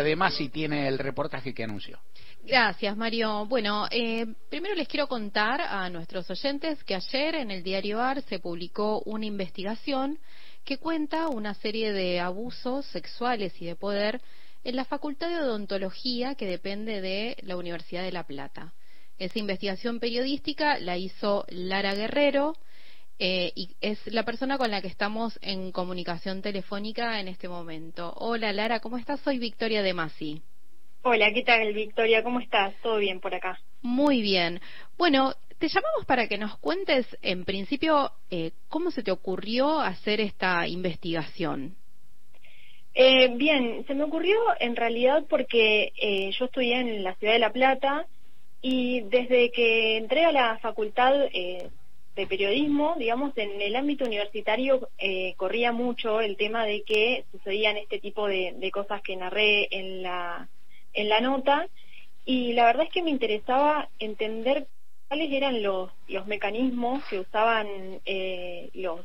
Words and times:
De 0.00 0.16
Masi 0.16 0.48
tiene 0.48 0.88
el 0.88 0.98
reportaje 0.98 1.52
que 1.52 1.64
anunció. 1.64 1.98
Gracias, 2.44 2.96
Mario. 2.96 3.46
Bueno, 3.46 3.86
eh, 3.90 4.26
primero 4.48 4.74
les 4.74 4.88
quiero 4.88 5.06
contar 5.06 5.60
a 5.60 5.88
nuestros 5.90 6.28
oyentes 6.30 6.82
que 6.84 6.94
ayer 6.94 7.34
en 7.34 7.50
el 7.50 7.62
diario 7.62 8.00
AR 8.00 8.22
se 8.22 8.38
publicó 8.38 9.02
una 9.04 9.26
investigación 9.26 10.18
que 10.64 10.78
cuenta 10.78 11.28
una 11.28 11.54
serie 11.54 11.92
de 11.92 12.20
abusos 12.20 12.86
sexuales 12.86 13.52
y 13.60 13.66
de 13.66 13.76
poder 13.76 14.20
en 14.64 14.76
la 14.76 14.84
Facultad 14.84 15.28
de 15.28 15.40
Odontología 15.40 16.34
que 16.34 16.46
depende 16.46 17.00
de 17.00 17.36
la 17.42 17.56
Universidad 17.56 18.02
de 18.02 18.12
La 18.12 18.26
Plata. 18.26 18.72
Esa 19.18 19.38
investigación 19.38 20.00
periodística 20.00 20.78
la 20.78 20.96
hizo 20.96 21.44
Lara 21.48 21.94
Guerrero 21.94 22.56
eh, 23.24 23.52
y 23.54 23.76
es 23.80 24.04
la 24.12 24.24
persona 24.24 24.58
con 24.58 24.72
la 24.72 24.82
que 24.82 24.88
estamos 24.88 25.38
en 25.42 25.70
comunicación 25.70 26.42
telefónica 26.42 27.20
en 27.20 27.28
este 27.28 27.48
momento. 27.48 28.12
Hola 28.16 28.52
Lara, 28.52 28.80
¿cómo 28.80 28.98
estás? 28.98 29.20
Soy 29.20 29.38
Victoria 29.38 29.80
de 29.80 29.94
Masi. 29.94 30.42
Hola, 31.02 31.32
¿qué 31.32 31.44
tal 31.44 31.72
Victoria? 31.72 32.24
¿Cómo 32.24 32.40
estás? 32.40 32.74
¿Todo 32.82 32.96
bien 32.96 33.20
por 33.20 33.32
acá? 33.32 33.60
Muy 33.80 34.22
bien. 34.22 34.60
Bueno, 34.98 35.34
te 35.60 35.68
llamamos 35.68 36.04
para 36.04 36.26
que 36.26 36.36
nos 36.36 36.58
cuentes, 36.58 37.06
en 37.22 37.44
principio, 37.44 38.10
eh, 38.28 38.50
cómo 38.68 38.90
se 38.90 39.04
te 39.04 39.12
ocurrió 39.12 39.78
hacer 39.78 40.20
esta 40.20 40.66
investigación. 40.66 41.76
Eh, 42.92 43.28
bien, 43.36 43.84
se 43.86 43.94
me 43.94 44.02
ocurrió 44.02 44.36
en 44.58 44.74
realidad 44.74 45.26
porque 45.30 45.92
eh, 45.96 46.32
yo 46.36 46.46
estudié 46.46 46.80
en 46.80 47.04
la 47.04 47.14
ciudad 47.14 47.34
de 47.34 47.38
La 47.38 47.52
Plata 47.52 48.04
y 48.60 49.02
desde 49.02 49.52
que 49.52 49.96
entré 49.96 50.24
a 50.24 50.32
la 50.32 50.58
facultad 50.58 51.14
de 52.14 52.26
periodismo, 52.26 52.94
digamos, 52.98 53.32
en 53.36 53.60
el 53.60 53.74
ámbito 53.74 54.04
universitario 54.04 54.88
corría 55.36 55.72
mucho 55.72 56.20
el 56.20 56.36
tema 56.36 56.66
de 56.66 56.82
que 56.82 57.24
sucedían 57.32 57.78
este 57.78 57.98
tipo 57.98 58.26
de 58.26 58.70
cosas 58.70 59.00
que 59.02 59.16
narré 59.16 59.68
en 59.70 60.02
la 60.02 60.48
en 60.94 61.08
la 61.08 61.20
nota 61.20 61.68
y 62.24 62.52
la 62.52 62.66
verdad 62.66 62.84
es 62.86 62.92
que 62.92 63.02
me 63.02 63.10
interesaba 63.10 63.88
entender 63.98 64.66
cuáles 65.08 65.32
eran 65.32 65.62
los, 65.62 65.90
los 66.08 66.26
mecanismos 66.26 67.04
que 67.06 67.18
usaban 67.18 67.66
eh, 68.04 68.70
los 68.74 69.00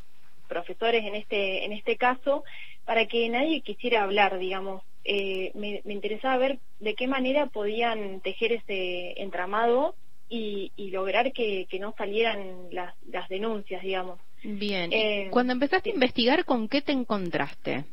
profesores 0.47 1.03
en 1.03 1.15
este, 1.15 1.65
en 1.65 1.73
este 1.73 1.97
caso 1.97 2.43
para 2.85 3.05
que 3.07 3.27
nadie 3.29 3.61
quisiera 3.61 4.03
hablar, 4.03 4.37
digamos. 4.37 4.83
Eh, 5.03 5.51
me, 5.55 5.81
interesaba 5.85 6.37
ver 6.37 6.59
de 6.79 6.93
qué 6.93 7.07
manera 7.07 7.47
podían 7.47 8.19
tejer 8.21 8.53
ese 8.53 9.21
entramado 9.21 9.95
y, 10.29 10.71
lograr 10.91 11.31
que, 11.33 11.67
no 11.79 11.93
salieran 11.97 12.67
las, 12.71 12.93
las 13.09 13.29
denuncias, 13.29 13.81
digamos. 13.81 14.19
Bien. 14.43 14.91
Eh, 14.93 15.29
Cuando 15.31 15.53
empezaste 15.53 15.89
a 15.89 15.93
investigar, 15.93 16.45
¿con 16.45 16.67
qué 16.67 16.81
te 16.81 16.91
encontraste? 16.91 17.85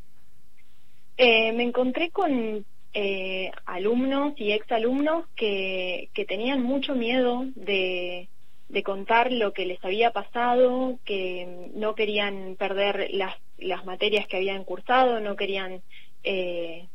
me 1.17 1.63
encontré 1.63 2.11
con 2.11 2.65
eh, 2.93 3.51
alumnos 3.67 4.35
y 4.37 4.53
exalumnos 4.53 5.27
que, 5.37 6.11
que 6.13 6.25
tenían 6.25 6.63
mucho 6.63 6.95
miedo 6.95 7.45
de, 7.55 8.29
de 8.69 8.83
contar 8.83 9.33
lo 9.33 9.53
que 9.53 9.67
les 9.67 9.85
había 9.85 10.13
pasado, 10.13 10.99
que 11.05 11.71
no 11.75 11.95
querían 11.95 12.57
perder 12.57 13.11
las, 13.13 13.37
las 13.59 13.85
materias 13.85 14.27
que 14.27 14.37
habían 14.37 14.65
cursado, 14.65 15.21
no 15.21 15.37
querían 15.37 15.83
eh, 16.23 16.87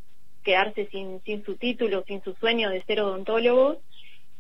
quedarse 0.44 0.88
sin, 0.92 1.22
sin 1.26 1.44
su 1.44 1.56
título, 1.58 2.04
sin 2.08 2.24
su 2.24 2.34
sueño 2.36 2.70
de 2.70 2.84
ser 2.84 3.02
odontólogos. 3.02 3.78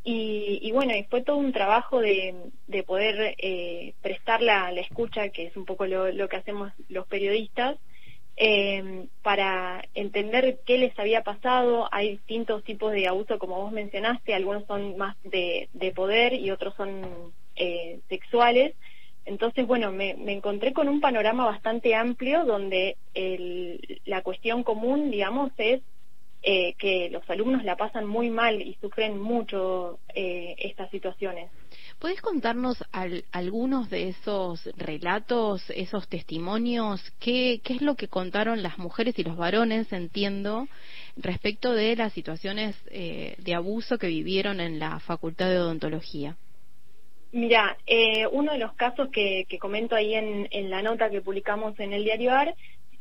Y, 0.03 0.59
y 0.61 0.72
bueno, 0.72 0.95
y 0.95 1.03
fue 1.03 1.22
todo 1.22 1.38
un 1.38 1.52
trabajo 1.52 2.00
de, 2.00 2.33
de 2.67 2.83
poder 2.83 3.36
eh, 3.38 3.94
prestar 4.02 4.41
la, 4.41 4.72
escucha, 4.72 5.30
que 5.30 5.47
es 5.47 5.58
un 5.58 5.66
poco 5.66 5.86
lo, 5.86 6.30
que 6.30 6.38
hacemos 6.38 6.72
los 6.88 7.08
periodistas, 7.08 7.78
eh, 8.38 9.08
para 9.22 9.83
entender 9.95 10.59
qué 10.66 10.78
les 10.78 10.97
había 10.97 11.23
pasado. 11.23 11.89
Hay 11.91 12.11
distintos 12.11 12.64
tipos 12.64 12.94
de 12.94 13.07
abuso, 13.07 13.40
como 13.40 13.62
vos 13.62 13.72
mencionaste, 13.72 14.34
algunos 14.34 14.66
son 14.66 14.97
más 14.97 15.18
de, 15.23 15.68
poder 15.96 16.34
y 16.34 16.52
otros 16.52 16.75
son 16.75 17.34
eh, 17.56 18.00
sexuales. 18.07 18.75
Entonces, 19.25 19.68
bueno, 19.68 19.91
me, 19.91 20.12
encontré 20.31 20.73
con 20.73 20.88
un 20.88 21.02
panorama 21.02 21.46
bastante 21.46 21.94
amplio 21.94 22.46
donde 22.46 22.97
la 24.06 24.22
cuestión 24.22 24.63
común, 24.63 25.12
digamos, 25.12 25.52
es 25.57 25.81
eh, 26.41 26.73
que 26.77 27.09
los 27.09 27.29
alumnos 27.29 27.63
la 27.66 27.75
pasan 27.75 28.05
muy 28.05 28.29
mal 28.29 28.61
y 28.61 28.75
sufren 28.79 29.19
mucho 29.19 30.00
eh, 30.16 30.55
estas 30.59 30.89
situaciones. 30.89 31.51
¿Puedes 32.00 32.22
contarnos 32.22 32.81
algunos 33.33 33.89
de 33.89 34.07
esos 34.07 34.69
relatos, 34.78 35.69
esos 35.72 36.07
testimonios? 36.07 37.11
¿Qué, 37.19 37.59
¿Qué 37.61 37.73
es 37.73 37.81
lo 37.81 37.95
que 37.95 38.07
contaron 38.07 38.63
las 38.63 38.78
mujeres 38.78 39.19
y 39.19 39.23
los 39.23 39.35
varones, 39.35 39.91
entiendo, 39.91 40.69
respecto 41.17 41.73
de 41.73 41.97
las 41.97 42.13
situaciones 42.13 42.78
eh, 42.89 43.35
de 43.39 43.53
abuso 43.53 43.97
que 43.97 44.07
vivieron 44.07 44.61
en 44.61 44.79
la 44.79 44.99
Facultad 45.01 45.49
de 45.49 45.59
Odontología? 45.59 46.38
Mira, 47.33 47.78
eh, 47.85 48.25
uno 48.31 48.53
de 48.53 48.59
los 48.59 48.73
casos 48.73 49.09
que, 49.11 49.45
comento 49.59 49.95
ahí 49.95 50.16
en, 50.16 50.47
en, 50.51 50.69
la 50.69 50.81
nota 50.81 51.09
que 51.09 51.22
publicamos 51.22 51.78
en 51.79 51.91
el 51.91 52.05
diario 52.05 52.31
AR 52.31 52.55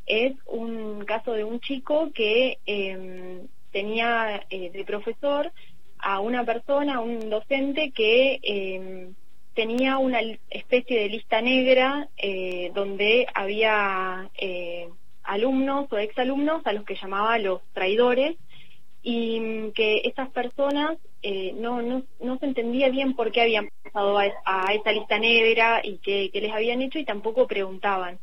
es 0.08 0.34
un 0.46 1.04
caso 1.04 1.32
de 1.32 1.44
un 1.44 1.60
chico 1.60 2.10
que 2.12 2.58
em, 2.66 3.46
tenía 3.70 4.46
eh, 4.50 4.70
de 4.70 4.84
profesor 4.84 5.52
a 5.98 6.20
una 6.20 6.44
persona, 6.44 7.00
un 7.00 7.28
docente 7.28 7.92
que 7.92 8.40
em, 8.42 9.14
tenía 9.54 9.98
una 9.98 10.20
especie 10.50 11.00
de 11.00 11.08
lista 11.08 11.40
negra 11.42 12.08
eh, 12.16 12.70
donde 12.74 13.26
había 13.34 14.30
eh, 14.38 14.88
alumnos 15.24 15.92
o 15.92 15.98
exalumnos 15.98 16.66
a 16.66 16.72
los 16.72 16.84
que 16.84 16.94
llamaba 16.94 17.38
los 17.38 17.60
traidores 17.72 18.36
y 19.02 19.40
mm, 19.40 19.72
que 19.72 20.02
esas 20.04 20.30
personas 20.30 20.96
eh, 21.22 21.52
no, 21.56 21.82
no, 21.82 22.04
no 22.20 22.38
se 22.38 22.46
entendía 22.46 22.88
bien 22.88 23.14
por 23.14 23.32
qué 23.32 23.42
habían 23.42 23.68
pasado 23.82 24.16
a, 24.18 24.72
esa 24.72 24.92
lista 24.92 25.18
negra 25.18 25.80
y 25.82 25.98
qué, 25.98 26.30
les 26.32 26.52
habían 26.52 26.80
hecho 26.82 26.98
y 26.98 27.04
tampoco 27.04 27.46
preguntaban. 27.46 28.18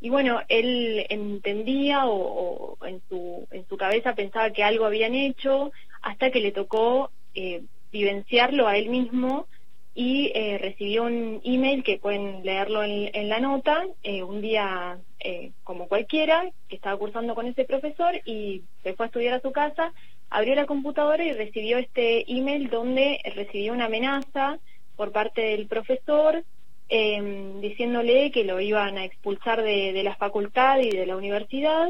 Y 0.00 0.08
bueno, 0.10 0.40
él 0.48 1.06
entendía 1.10 2.06
o, 2.06 2.78
en, 2.86 3.02
su, 3.08 3.46
en 3.50 3.66
su 3.68 3.76
cabeza 3.76 4.14
pensaba 4.14 4.50
que 4.50 4.64
algo 4.64 4.86
habían 4.86 5.14
hecho 5.14 5.72
hasta 6.02 6.30
que 6.30 6.40
le 6.40 6.52
tocó 6.52 7.10
eh, 7.34 7.62
vivenciarlo 7.92 8.66
a 8.66 8.76
él 8.76 8.88
mismo 8.88 9.46
y 9.94 10.30
eh, 10.34 10.58
recibió 10.58 11.04
un 11.04 11.40
email 11.44 11.82
que 11.82 11.98
pueden 11.98 12.44
leerlo 12.44 12.82
en, 12.84 13.28
la 13.28 13.40
nota, 13.40 13.84
eh, 14.02 14.22
un 14.22 14.40
día 14.40 14.98
eh, 15.18 15.52
como 15.64 15.88
cualquiera, 15.88 16.50
que 16.68 16.76
estaba 16.76 16.96
cursando 16.96 17.34
con 17.34 17.46
ese 17.46 17.64
profesor 17.64 18.14
y 18.24 18.62
se 18.82 18.94
fue 18.94 19.06
a 19.06 19.08
estudiar 19.08 19.34
a 19.34 19.40
su 19.40 19.52
casa, 19.52 19.92
abrió 20.30 20.54
la 20.54 20.66
computadora 20.66 21.24
y 21.24 21.32
recibió 21.32 21.78
este 21.78 22.24
email 22.32 22.70
donde 22.70 23.20
recibió 23.34 23.72
una 23.72 23.86
amenaza 23.86 24.58
por 24.96 25.12
parte 25.12 25.42
del 25.42 25.66
profesor 25.66 26.44
em, 26.90 27.60
diciéndole 27.60 28.30
que 28.30 28.44
lo 28.44 28.60
iban 28.60 28.98
a 28.98 29.04
expulsar 29.04 29.62
de, 29.62 29.92
de 29.92 30.02
la 30.02 30.16
facultad 30.16 30.78
y 30.80 30.90
de 30.90 31.06
la 31.06 31.16
universidad 31.16 31.88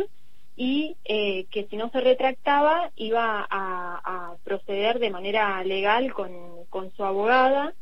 y 0.56 0.94
eh, 1.06 1.46
que 1.50 1.66
si 1.70 1.76
no 1.78 1.88
se 1.90 2.02
retractaba 2.02 2.90
iba 2.94 3.46
a, 3.50 4.34
proceder 4.44 4.98
de 4.98 5.08
manera 5.08 5.64
legal 5.64 6.12
con, 6.12 6.30
con 6.68 6.92
su 6.92 7.02
abogada. 7.02 7.72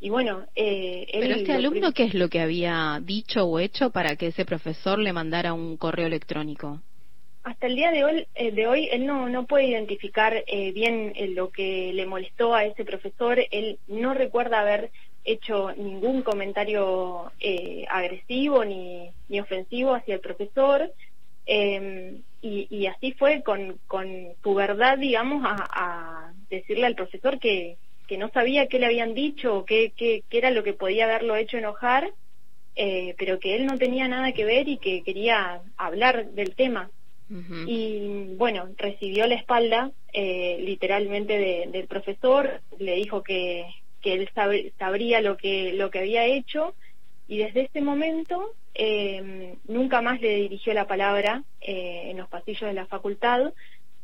Y 0.00 0.10
bueno, 0.10 0.44
eh, 0.56 1.06
Pero 1.12 1.34
este 1.36 1.52
alumno, 1.52 1.92
¿qué 1.92 2.04
es 2.04 2.14
lo 2.14 2.28
que 2.28 2.40
había 2.40 3.00
dicho 3.02 3.44
o 3.44 3.60
hecho 3.60 3.90
para 3.90 4.16
que 4.16 4.28
ese 4.28 4.44
profesor 4.44 4.98
le 4.98 5.12
mandara 5.12 5.52
un 5.52 5.76
correo 5.76 6.08
electrónico? 6.08 6.80
Hasta 7.44 7.68
el 7.68 7.76
día 7.76 7.92
de 7.92 8.04
hoy, 8.04 8.26
eh, 8.34 8.50
de 8.50 8.66
hoy 8.66 8.88
él 8.90 9.06
no, 9.06 9.28
no 9.28 9.46
puede 9.46 9.66
identificar 9.66 10.34
eh, 10.46 10.72
bien 10.72 11.12
lo 11.36 11.50
que 11.50 11.92
le 11.94 12.04
molestó 12.04 12.54
a 12.54 12.64
ese 12.64 12.84
profesor. 12.84 13.38
Él 13.52 13.78
no 13.86 14.12
recuerda 14.12 14.60
haber 14.60 14.90
hecho 15.24 15.72
ningún 15.72 16.22
comentario 16.22 17.32
agresivo 17.88 18.64
ni, 18.64 19.10
ni 19.28 19.40
ofensivo 19.40 19.94
hacia 19.94 20.14
el 20.14 20.20
profesor. 20.20 20.92
Eh, 21.46 22.20
y, 22.42 22.86
así 22.86 23.12
fue 23.12 23.42
con, 23.42 23.78
con 23.86 24.06
su 24.42 24.54
verdad, 24.54 24.98
digamos, 24.98 25.42
a, 25.46 26.32
decirle 26.50 26.86
al 26.86 26.94
profesor 26.94 27.38
que, 27.38 27.78
que 28.06 28.18
no 28.18 28.28
sabía 28.30 28.68
qué 28.68 28.78
le 28.78 28.86
habían 28.86 29.14
dicho 29.14 29.56
o 29.56 29.64
qué, 29.64 29.92
qué, 29.96 30.22
era 30.30 30.50
lo 30.50 30.62
que 30.62 30.74
podía 30.74 31.04
haberlo 31.04 31.36
hecho 31.36 31.56
enojar, 31.56 32.12
eh, 32.76 33.14
pero 33.18 33.38
que 33.38 33.56
él 33.56 33.64
no 33.66 33.78
tenía 33.78 34.08
nada 34.08 34.32
que 34.32 34.44
ver 34.44 34.68
y 34.68 34.76
que 34.76 35.02
quería 35.02 35.62
hablar 35.76 36.30
del 36.30 36.54
tema. 36.54 36.90
Y 37.66 38.34
bueno, 38.36 38.68
recibió 38.76 39.26
la 39.26 39.34
espalda 39.34 39.90
eh, 40.12 40.58
literalmente 40.60 41.66
del 41.66 41.86
profesor, 41.88 42.60
le 42.78 42.94
dijo 42.96 43.22
que, 43.22 43.64
que 44.04 44.12
él 44.12 44.30
sabría 44.78 45.22
lo 45.22 45.38
que, 45.38 45.72
lo 45.72 45.90
que 45.90 46.00
había 46.00 46.26
hecho 46.26 46.74
y 47.26 47.38
desde 47.38 47.62
ese 47.62 47.80
momento 47.80 48.52
eh, 48.74 49.56
nunca 49.66 50.02
más 50.02 50.20
le 50.20 50.36
dirigió 50.36 50.74
la 50.74 50.86
palabra 50.86 51.42
eh, 51.62 52.10
en 52.10 52.18
los 52.18 52.28
pasillos 52.28 52.68
de 52.68 52.74
la 52.74 52.84
facultad 52.84 53.54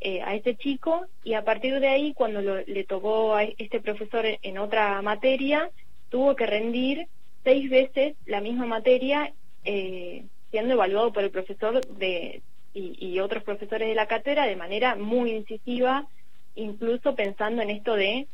eh, 0.00 0.22
a 0.22 0.34
este 0.34 0.56
chico 0.56 1.04
y 1.22 1.34
a 1.34 1.44
partir 1.44 1.78
de 1.80 1.88
ahí 1.88 2.14
cuando 2.14 2.40
le 2.40 2.84
tocó 2.84 3.34
a 3.34 3.42
este 3.44 3.78
profesor 3.80 4.24
en 4.40 4.56
otra 4.56 5.02
materia 5.02 5.70
tuvo 6.08 6.34
que 6.34 6.46
rendir 6.46 7.06
seis 7.44 7.68
veces 7.68 8.16
la 8.24 8.40
misma 8.40 8.64
materia 8.64 9.34
eh, 9.66 10.24
siendo 10.50 10.72
evaluado 10.72 11.12
por 11.12 11.24
el 11.24 11.30
profesor 11.30 11.86
de, 11.98 12.40
y, 12.72 13.20
otros 13.20 13.42
profesores 13.42 13.86
de 13.86 13.94
la 13.94 14.06
cátedra 14.06 14.46
de 14.46 14.56
manera 14.56 14.96
muy 14.96 15.32
incisiva, 15.32 16.08
incluso 16.54 17.14
pensando 17.14 17.60
en 17.60 17.70
esto 17.70 17.94
de 17.94 18.26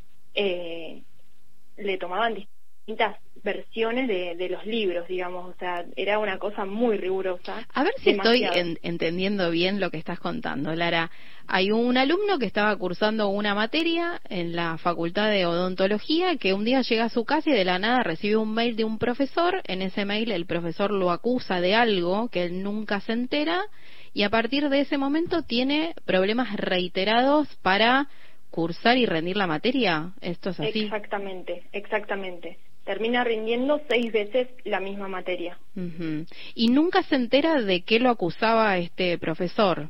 le 1.77 1.97
tomaban 1.97 2.35
distintas 2.87 3.17
versiones 3.43 4.07
de, 4.07 4.49
los 4.49 4.65
libros, 4.65 5.07
digamos, 5.07 5.53
o 5.53 5.57
sea, 5.59 5.85
era 5.95 6.19
una 6.19 6.37
cosa 6.37 6.65
muy 6.65 6.97
rigurosa. 6.97 7.65
A 7.73 7.83
ver 7.83 7.93
si 7.97 8.11
estoy 8.11 8.45
entendiendo 8.81 9.51
bien 9.51 9.79
lo 9.79 9.91
que 9.91 9.97
estás 9.97 10.19
contando, 10.19 10.73
Lara. 10.73 11.11
Hay 11.47 11.71
un 11.71 11.97
alumno 11.97 12.39
que 12.39 12.45
estaba 12.45 12.75
cursando 12.75 13.29
una 13.29 13.55
materia 13.55 14.19
en 14.29 14.55
la 14.55 14.77
Facultad 14.77 15.29
de 15.29 15.45
Odontología 15.45 16.37
que 16.37 16.53
un 16.53 16.65
día 16.65 16.81
llega 16.81 17.05
a 17.05 17.09
su 17.09 17.25
casa 17.25 17.49
y 17.49 17.53
de 17.53 17.65
la 17.65 17.79
nada 17.79 18.03
recibe 18.03 18.37
un 18.37 18.53
mail 18.53 18.75
de 18.75 18.83
un 18.83 18.97
profesor. 18.97 19.61
En 19.65 19.81
ese 19.81 20.05
mail 20.05 20.31
el 20.31 20.45
profesor 20.45 20.91
lo 20.91 21.11
acusa 21.11 21.61
de 21.61 21.75
algo 21.75 22.29
que 22.29 22.43
él 22.43 22.63
nunca 22.63 22.99
se 23.01 23.13
entera 23.13 23.65
y 24.13 24.23
a 24.23 24.29
partir 24.29 24.69
de 24.69 24.81
ese 24.81 24.97
momento 24.97 25.43
tiene 25.43 25.93
problemas 26.05 26.55
reiterados 26.55 27.47
para 27.61 28.09
cursar 28.57 28.97
y 28.97 29.05
rendir 29.05 29.37
la 29.37 29.45
materia. 29.45 30.13
¿Esto 30.19 30.49
es 30.49 30.59
así? 30.59 30.85
Exactamente, 30.85 31.61
exactamente 31.73 32.57
termina 32.85 33.23
rindiendo 33.25 33.81
seis 33.89 34.13
veces 34.13 34.47
la 34.63 34.79
misma 34.79 35.09
materia. 35.09 35.59
¿Y 36.55 36.69
nunca 36.69 37.03
se 37.03 37.15
entera 37.15 37.61
de 37.61 37.81
qué 37.81 37.99
lo 37.99 38.09
acusaba 38.09 38.77
este 38.77 39.17
profesor? 39.17 39.89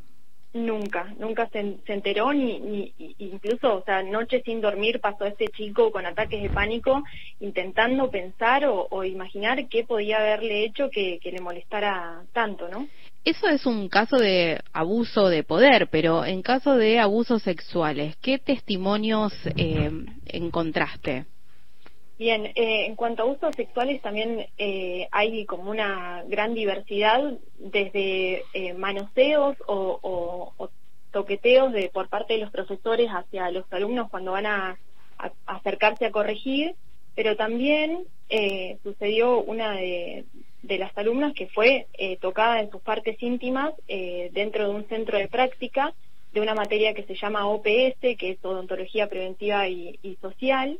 Nunca, 0.54 1.14
nunca 1.20 1.48
se, 1.50 1.60
enteró, 1.86 2.34
ni, 2.34 2.60
ni, 2.60 2.94
incluso, 3.20 3.76
o 3.76 3.84
sea, 3.84 4.02
noche 4.02 4.42
sin 4.44 4.62
dormir 4.62 5.00
pasó 5.00 5.26
este 5.26 5.48
chico 5.50 5.92
con 5.92 6.08
ataques 6.08 6.42
de 6.42 6.50
pánico, 6.50 7.04
intentando 7.40 8.10
pensar 8.10 8.66
o, 8.66 9.04
imaginar 9.04 9.68
qué 9.68 9.84
podía 9.84 10.18
haberle 10.18 10.64
hecho 10.64 10.90
que, 10.90 11.20
le 11.24 11.40
molestara 11.40 12.24
tanto, 12.34 12.68
¿no? 12.68 12.88
Eso 13.28 13.50
es 13.50 13.66
un 13.66 13.90
caso 13.90 14.16
de 14.16 14.62
abuso 14.72 15.28
de 15.28 15.44
poder, 15.44 15.90
pero 15.90 16.24
en 16.24 16.42
caso 16.42 16.78
de 16.78 16.98
abusos 16.98 17.44
sexuales, 17.44 18.16
¿qué 18.22 18.40
testimonios 18.40 19.34
eh, 19.58 19.92
encontraste? 20.28 21.26
Bien, 22.18 22.46
eh, 22.46 22.86
en 22.86 22.96
cuanto 22.96 23.24
a 23.24 23.26
usos 23.26 23.54
sexuales 23.54 24.02
también 24.02 24.48
eh, 24.58 25.10
hay 25.12 25.44
como 25.44 25.70
una 25.70 26.24
gran 26.30 26.54
diversidad, 26.54 27.34
desde 27.60 28.44
eh, 28.54 28.74
manoseos 28.76 29.58
o, 29.68 30.70
toqueteos 31.12 31.74
de, 31.74 31.90
por 31.90 32.08
parte 32.08 32.36
de 32.36 32.40
los 32.40 32.52
profesores 32.52 33.10
hacia 33.10 33.52
los 33.52 33.66
alumnos 33.74 34.10
cuando 34.10 34.32
van 34.32 34.46
a, 34.46 34.78
acercarse 35.46 36.06
a 36.06 36.12
corregir, 36.12 36.76
pero 37.14 37.36
también 37.36 38.06
sucedió 38.84 39.42
una 39.42 39.74
de, 39.74 40.24
de, 40.68 40.78
las 40.78 40.98
alumnas 40.98 41.34
que 41.34 41.48
fue 41.48 41.88
tocada 42.20 42.60
en 42.60 42.70
sus 42.70 42.82
partes 42.82 43.22
íntimas 43.22 43.74
dentro 43.88 44.68
de 44.68 44.76
un 44.76 44.88
centro 44.88 45.18
de 45.18 45.28
práctica 45.28 45.94
de 46.34 46.42
una 46.42 46.54
materia 46.54 46.94
que 46.94 47.04
se 47.04 47.16
llama 47.16 47.48
OPS, 47.48 48.00
que 48.18 48.32
es 48.32 48.46
Odontología 48.46 49.08
Preventiva 49.08 49.68
y 49.68 50.18
Social, 50.22 50.80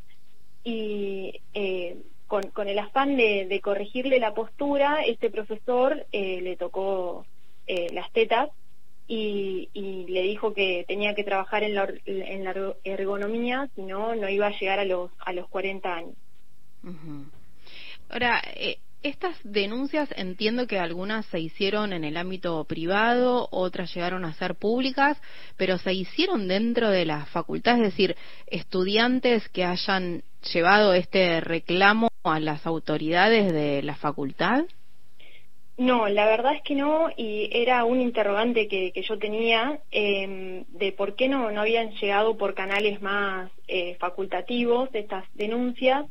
y 0.68 1.40
eh, 1.54 1.96
con, 2.26 2.68
el 2.68 2.78
afán 2.78 3.16
de, 3.16 3.60
corregirle 3.62 4.20
la 4.20 4.34
postura, 4.34 5.02
este 5.06 5.30
profesor 5.30 6.06
eh, 6.12 6.40
le 6.42 6.56
tocó 6.56 7.24
eh, 7.66 7.88
las 7.92 8.10
tetas 8.12 8.50
y, 9.06 9.68
le 10.08 10.22
dijo 10.22 10.52
que 10.52 10.84
tenía 10.86 11.14
que 11.14 11.24
trabajar 11.24 11.62
en 11.62 11.74
la, 11.74 11.88
en 12.04 12.44
la 12.44 12.74
ergonomía, 12.84 13.68
si 13.74 13.82
no, 13.82 14.14
no 14.14 14.28
iba 14.28 14.48
a 14.48 14.58
llegar 14.58 14.78
a 14.78 14.84
los, 14.84 15.10
a 15.18 15.32
los 15.32 15.48
40 15.48 15.94
años. 15.94 16.16
Ahora, 18.10 18.42
estas 19.02 19.36
denuncias 19.44 20.08
entiendo 20.16 20.66
que 20.66 20.78
algunas 20.78 21.24
se 21.26 21.38
hicieron 21.38 21.92
en 21.92 22.04
el 22.04 22.16
ámbito 22.16 22.64
privado, 22.64 23.48
otras 23.52 23.94
llegaron 23.94 24.24
a 24.24 24.34
ser 24.34 24.56
públicas, 24.56 25.20
pero 25.56 25.78
se 25.78 25.92
hicieron 25.92 26.48
dentro 26.48 26.90
de 26.90 27.04
la 27.04 27.26
facultad, 27.26 27.76
es 27.76 27.82
decir, 27.82 28.16
estudiantes 28.48 29.48
que 29.50 29.64
hayan 29.64 30.22
llevado 30.52 30.94
este 30.94 31.40
reclamo 31.40 32.08
a 32.24 32.40
las 32.40 32.66
autoridades 32.66 33.52
de 33.52 33.82
la 33.82 33.94
facultad. 33.94 34.64
No, 35.76 36.08
la 36.08 36.26
verdad 36.26 36.56
es 36.56 36.62
que 36.62 36.74
no, 36.74 37.08
y 37.16 37.50
era 37.52 37.84
un 37.84 38.00
interrogante 38.00 38.66
que, 38.66 38.90
yo 39.00 39.16
tenía 39.16 39.78
em, 39.92 40.64
de 40.70 40.90
por 40.90 41.14
qué 41.14 41.28
no, 41.28 41.52
no 41.52 41.60
habían 41.60 41.92
llegado 41.92 42.36
por 42.36 42.54
canales 42.54 43.00
más 43.00 43.48
eh, 43.68 43.96
facultativos 44.00 44.88
estas 44.92 45.24
denuncias, 45.34 46.06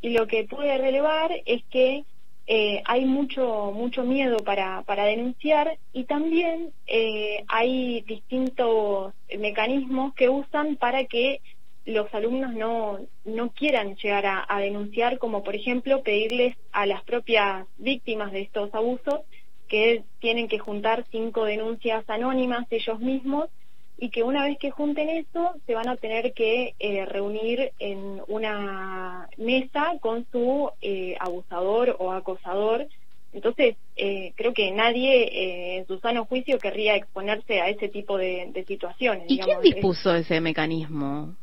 y 0.00 0.10
lo 0.10 0.28
que 0.28 0.44
pude 0.44 0.78
relevar 0.78 1.32
es 1.44 1.64
que 1.64 2.04
eh, 2.50 2.82
hay 2.86 3.04
mucho, 3.04 3.72
mucho 3.74 4.04
miedo 4.04 4.38
para, 4.38 4.80
para 4.84 5.04
denunciar 5.04 5.76
y 5.92 6.04
también 6.04 6.72
eh, 6.86 7.44
hay 7.46 8.00
distintos 8.00 9.12
mecanismos 9.38 10.14
que 10.14 10.30
usan 10.30 10.76
para 10.76 11.04
que 11.04 11.42
los 11.84 12.12
alumnos 12.14 12.54
no, 12.54 13.00
no 13.26 13.50
quieran 13.50 13.96
llegar 13.96 14.46
a, 14.48 14.60
denunciar, 14.60 15.18
como 15.18 15.44
por 15.44 15.56
ejemplo 15.56 16.02
pedirles 16.02 16.56
a 16.72 16.86
las 16.86 17.02
propias 17.02 17.66
víctimas 17.76 18.32
de 18.32 18.40
estos 18.40 18.74
abusos 18.74 19.20
que 19.68 20.04
tienen 20.18 20.48
que 20.48 20.58
juntar 20.58 21.04
cinco 21.10 21.44
denuncias 21.44 22.08
anónimas 22.08 22.66
ellos 22.70 22.98
mismos 22.98 23.50
y 24.00 24.10
que 24.10 24.22
una 24.22 24.44
vez 24.44 24.58
que 24.58 24.70
junten 24.70 25.08
eso 25.08 25.54
se 25.66 25.74
van 25.74 25.88
a 25.88 25.96
tener 25.96 26.32
que 26.32 26.74
eh, 26.78 27.04
reunir 27.04 27.72
en 27.80 28.22
una 28.28 29.28
mesa 29.36 29.94
con 30.00 30.24
su 30.30 30.70
eh, 30.80 31.16
abusador 31.18 31.96
o 31.98 32.12
acosador. 32.12 32.86
Entonces, 33.32 33.76
eh, 33.96 34.32
creo 34.36 34.54
que 34.54 34.70
nadie 34.70 35.78
en 35.78 35.86
su 35.86 35.98
sano 35.98 36.26
juicio 36.26 36.58
querría 36.58 36.94
exponerse 36.94 37.60
a 37.60 37.68
ese 37.68 37.88
tipo 37.88 38.16
de, 38.16 38.64
situaciones. 38.68 39.24
¿Y 39.26 39.40
quién 39.40 39.60
dispuso 39.60 40.14
ese 40.14 40.40
mecanismo? 40.40 41.34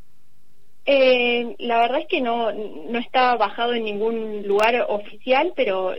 la 0.88 1.80
verdad 1.80 2.01
es 2.01 2.08
que 2.08 2.22
no, 2.22 2.51
no 2.51 3.00
está 3.00 3.36
bajado 3.38 3.74
en 3.74 3.86
ningún 3.86 4.48
lugar 4.48 4.86
oficial, 4.88 5.51
pero 5.56 5.94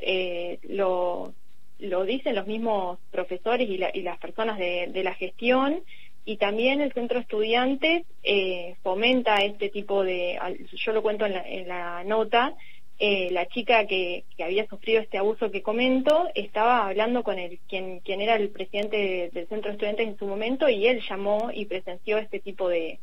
lo, 0.63 1.35
lo 1.81 2.05
dicen 2.05 2.37
los 2.37 2.47
mismos 2.47 3.01
profesores 3.11 3.69
y, 3.69 3.81
y 3.99 4.03
las 4.03 4.19
personas 4.19 4.59
de, 4.59 4.87
de 4.93 5.03
la 5.03 5.15
gestión 5.15 5.83
y 6.27 6.39
también 6.39 6.81
el 6.81 6.93
centro 6.93 7.21
estudiantes 7.21 8.05
eh, 8.25 8.75
fomenta 8.83 9.37
este 9.45 9.71
tipo 9.71 10.03
de, 10.03 10.37
yo 10.73 10.93
lo 10.93 11.01
cuento 11.01 11.25
en 11.25 11.69
la, 11.69 12.03
nota, 12.03 12.53
eh, 12.99 13.29
la 13.31 13.47
chica 13.47 13.87
que, 13.87 14.25
había 14.45 14.67
sufrido 14.67 15.01
este 15.01 15.19
abuso 15.19 15.53
que 15.53 15.63
comento 15.63 16.29
estaba 16.35 16.89
hablando 16.89 17.23
con 17.23 17.39
el 17.39 17.61
quien, 17.69 18.01
quien 18.01 18.21
era 18.21 18.35
el 18.35 18.51
presidente 18.51 19.31
del 19.33 19.47
centro 19.47 19.71
estudiantes 19.71 20.09
en 20.09 20.19
su 20.19 20.27
momento 20.27 20.69
y 20.69 20.89
él 20.89 21.01
llamó 21.09 21.53
y 21.55 21.67
presenció 21.67 22.19
este 22.19 22.41
tipo 22.41 22.69
de, 22.69 22.99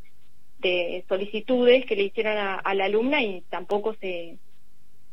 solicitudes 1.07 1.85
que 1.85 1.95
le 1.95 2.03
hicieron 2.03 2.37
a, 2.37 2.73
la 2.73 2.85
alumna 2.85 3.21
y 3.23 3.41
tampoco 3.49 3.95
se, 4.01 4.35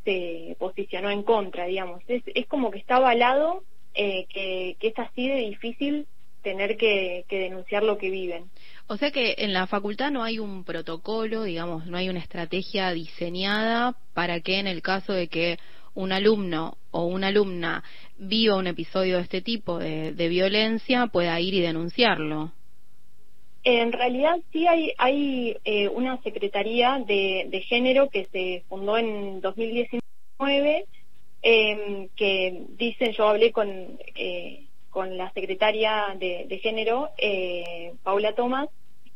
se 0.03 0.55
posicionó 0.59 1.09
en 1.09 1.23
contra, 1.23 1.65
digamos. 1.65 2.01
Es, 2.07 2.23
es 2.25 2.45
como 2.47 2.71
que 2.71 2.79
está 2.79 2.97
avalado 2.97 3.63
eh, 3.93 4.25
que, 4.33 4.75
que 4.79 4.87
es 4.89 4.99
así 4.99 5.29
de 5.29 5.35
difícil 5.35 6.07
tener 6.41 6.77
que, 6.77 7.25
denunciar 7.29 7.83
lo 7.83 7.97
que 7.97 8.09
viven. 8.09 8.45
O 8.87 8.97
sea 8.97 9.11
que 9.11 9.35
en 9.37 9.53
la 9.53 9.67
facultad 9.67 10.11
no 10.11 10.23
hay 10.23 10.39
un 10.39 10.63
protocolo, 10.63 11.43
digamos, 11.43 11.85
no 11.85 11.97
hay 11.97 12.09
una 12.09 12.19
estrategia 12.19 12.91
diseñada 12.91 13.95
para 14.13 14.41
que 14.41 14.59
en 14.59 14.67
el 14.67 14.81
caso 14.81 15.13
de 15.13 15.27
que 15.27 15.57
un 15.93 16.11
alumno 16.11 16.77
o 16.91 17.05
una 17.05 17.27
alumna 17.27 17.83
viva 18.17 18.55
un 18.55 18.67
episodio 18.67 19.17
de 19.17 19.23
este 19.23 19.41
tipo 19.41 19.79
de, 19.79 20.27
violencia 20.29 21.07
pueda 21.07 21.39
ir 21.39 21.53
y 21.53 21.61
denunciarlo. 21.61 22.51
En 23.63 23.91
realidad 23.91 24.37
sí 24.51 24.65
hay, 24.67 24.91
hay 24.97 25.57
eh, 25.65 25.87
una 25.87 26.21
secretaría 26.23 27.03
de, 27.05 27.63
género 27.67 28.09
que 28.09 28.25
se 28.25 28.63
fundó 28.67 28.97
en 28.97 29.39
2019 29.41 30.85
eh, 31.43 32.09
que 32.15 32.63
dicen, 32.77 33.13
yo 33.13 33.27
hablé 33.27 33.51
con 33.51 33.69
eh, 34.15 34.65
con 34.91 35.17
la 35.17 35.31
secretaria 35.31 36.15
de, 36.19 36.59
género, 36.61 37.09
eh, 37.17 37.93
Paula 38.03 38.35
Tomás, 38.35 38.69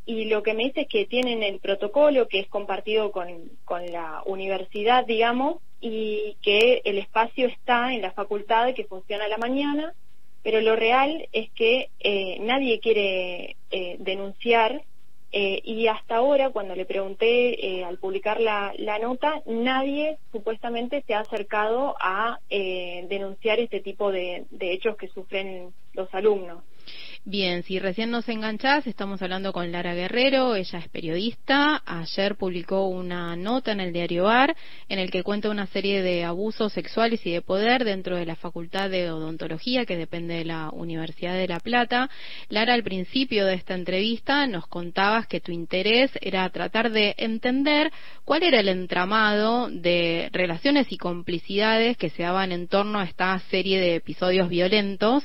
y 0.05 0.25
lo 0.25 0.41
que 0.41 0.53
me 0.53 0.63
dice 0.63 0.81
es 0.81 0.87
que 0.87 1.05
tienen 1.05 1.43
el 1.43 1.59
protocolo 1.59 2.27
que 2.27 2.39
es 2.39 2.47
compartido 2.47 3.11
con, 3.11 3.27
la 3.91 4.23
universidad, 4.25 5.05
digamos, 5.05 5.57
y 5.81 6.37
que 6.41 6.81
el 6.85 6.97
espacio 6.97 7.47
está 7.47 7.93
en 7.93 8.01
la 8.01 8.11
facultad 8.11 8.73
que 8.73 8.85
funciona 8.85 9.25
a 9.25 9.29
la 9.29 9.37
mañana, 9.37 9.93
pero 10.41 10.61
lo 10.61 10.75
real 10.75 11.27
es 11.31 11.51
que 11.51 11.89
eh, 11.99 12.37
nadie 12.39 12.79
quiere 12.79 13.57
eh, 13.71 13.97
denunciar 13.99 14.83
eh, 15.37 15.61
y 15.65 15.87
hasta 15.87 16.15
ahora, 16.15 16.51
cuando 16.51 16.75
le 16.75 16.85
pregunté 16.85 17.79
eh, 17.79 17.83
al 17.83 17.97
publicar 17.97 18.39
la, 18.39 18.71
nota, 19.01 19.41
nadie 19.45 20.17
supuestamente 20.31 21.03
se 21.05 21.13
ha 21.13 21.19
acercado 21.19 21.97
a 21.99 22.39
eh, 22.49 23.05
denunciar 23.09 23.59
este 23.59 23.81
tipo 23.81 24.13
de, 24.13 24.45
hechos 24.61 24.95
que 24.95 25.09
sufren 25.09 25.73
los 25.91 26.07
alumnos. 26.15 26.63
Bien, 27.27 27.63
si 27.63 27.79
recién 27.79 28.11
nos 28.11 28.29
enganchás, 28.29 28.85
estamos 28.85 29.19
hablando 29.19 29.51
con 29.51 29.71
Lara 29.71 29.95
Guerrero, 29.95 30.53
ella 30.53 30.77
es 30.77 30.87
periodista. 30.89 31.81
Ayer 31.83 32.35
publicó 32.35 32.87
una 32.87 33.35
nota 33.35 33.71
en 33.71 33.79
el 33.79 33.91
diario 33.91 34.27
AR 34.27 34.55
en 34.89 34.99
el 34.99 35.09
que 35.09 35.23
cuenta 35.23 35.49
una 35.49 35.65
serie 35.65 36.03
de 36.03 36.23
abusos 36.23 36.71
sexuales 36.71 37.25
y 37.25 37.31
de 37.31 37.41
poder 37.41 37.83
dentro 37.83 38.15
de 38.15 38.27
la 38.27 38.35
Facultad 38.35 38.91
de 38.91 39.09
Odontología 39.09 39.87
que 39.87 39.97
depende 39.97 40.35
de 40.35 40.45
la 40.45 40.69
Universidad 40.69 41.33
de 41.33 41.47
La 41.47 41.59
Plata. 41.59 42.11
Lara, 42.49 42.75
al 42.75 42.83
principio 42.83 43.47
de 43.47 43.55
esta 43.55 43.73
entrevista 43.73 44.45
nos 44.45 44.67
contabas 44.67 45.25
que 45.25 45.41
tu 45.41 45.51
interés 45.51 46.11
era 46.21 46.47
tratar 46.51 46.91
de 46.91 47.15
entender 47.17 47.91
cuál 48.23 48.43
era 48.43 48.59
el 48.59 48.69
entramado 48.69 49.67
de 49.71 50.29
relaciones 50.31 50.91
y 50.91 50.97
complicidades 50.97 51.97
que 51.97 52.11
se 52.11 52.21
daban 52.21 52.51
en 52.51 52.67
torno 52.67 52.99
a 52.99 53.05
esta 53.05 53.39
serie 53.49 53.79
de 53.79 53.95
episodios 53.95 54.47
violentos 54.47 55.23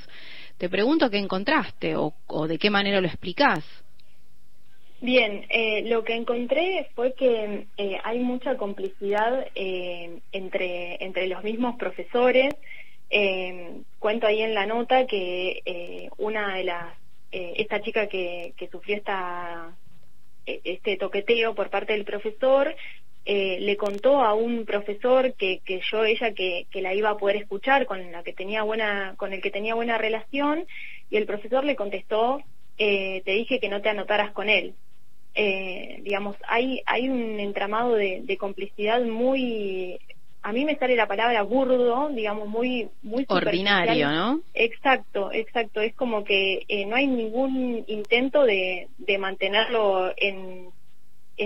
te 0.60 0.68
pregunto 0.68 1.08
qué 1.08 1.16
encontraste 1.16 1.96
o, 1.96 2.12
de 2.46 2.58
qué 2.58 2.68
manera 2.68 3.00
lo 3.00 3.06
explicás. 3.06 3.64
Bien, 5.00 5.46
eh, 5.48 5.84
lo 5.86 6.04
que 6.04 6.14
encontré 6.14 6.90
fue 6.94 7.14
que 7.14 7.66
eh, 7.78 7.98
hay 8.04 8.18
mucha 8.18 8.58
complicidad 8.58 9.46
eh, 9.54 10.18
entre, 10.32 11.02
entre 11.02 11.28
los 11.28 11.42
mismos 11.42 11.76
profesores. 11.76 12.54
cuento 13.98 14.26
ahí 14.26 14.42
en 14.42 14.52
la 14.52 14.66
nota 14.66 15.06
que 15.06 16.10
una 16.18 16.56
de 16.56 16.64
las, 16.64 16.94
esta 17.32 17.80
chica 17.80 18.06
que, 18.08 18.52
que 18.58 18.68
sufrió 18.68 18.96
esta, 18.96 19.74
este 20.44 20.98
toqueteo 20.98 21.54
por 21.54 21.70
parte 21.70 21.94
del 21.94 22.04
profesor 22.04 22.76
eh, 23.26 23.58
le 23.60 23.76
contó 23.76 24.22
a 24.22 24.34
un 24.34 24.64
profesor 24.64 25.34
que, 25.34 25.60
que 25.64 25.80
yo 25.90 26.04
ella 26.04 26.32
que, 26.32 26.66
que, 26.70 26.80
la 26.80 26.94
iba 26.94 27.10
a 27.10 27.18
poder 27.18 27.36
escuchar 27.36 27.84
con 27.84 28.10
la 28.10 28.22
que 28.22 28.32
tenía 28.32 28.62
buena 28.62 29.14
con 29.18 29.34
el 29.34 29.42
que 29.42 29.50
tenía 29.50 29.74
buena 29.74 29.98
relación 29.98 30.64
y 31.10 31.16
el 31.16 31.26
profesor 31.26 31.64
le 31.64 31.76
contestó 31.76 32.42
eh, 32.78 33.20
te 33.26 33.32
dije 33.32 33.60
que 33.60 33.68
no 33.68 33.82
te 33.82 33.90
anotaras 33.90 34.32
con 34.32 34.48
él 34.48 34.74
eh, 35.34 36.00
digamos 36.02 36.34
hay 36.48 36.80
hay 36.86 37.10
un 37.10 37.38
entramado 37.38 37.94
de, 37.94 38.22
de, 38.24 38.36
complicidad 38.38 39.02
muy 39.02 39.98
a 40.42 40.52
mí 40.52 40.64
me 40.64 40.76
sale 40.76 40.96
la 40.96 41.06
palabra 41.06 41.42
burdo 41.42 42.08
digamos 42.08 42.48
muy 42.48 42.88
muy 43.02 43.26
ordinario 43.28 44.10
no 44.10 44.40
exacto 44.54 45.30
exacto 45.30 45.82
es 45.82 45.94
como 45.94 46.24
que 46.24 46.64
eh, 46.68 46.86
no 46.86 46.96
hay 46.96 47.06
ningún 47.06 47.84
intento 47.86 48.44
de, 48.44 48.88
de 48.96 49.18
mantenerlo 49.18 50.10
en 50.16 50.70